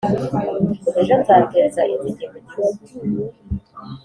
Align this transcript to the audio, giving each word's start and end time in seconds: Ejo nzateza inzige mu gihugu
Ejo 0.99 1.13
nzateza 1.21 1.81
inzige 1.93 2.25
mu 2.31 2.39
gihugu 2.45 2.81